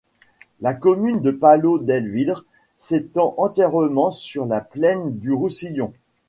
[0.61, 2.43] La commune de Palau-del-Vidre
[2.79, 5.93] s'étend entièrement sur la plaine du Roussillon.